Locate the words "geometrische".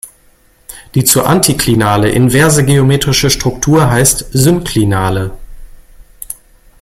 2.65-3.29